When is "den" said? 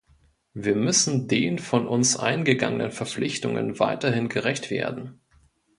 1.27-1.59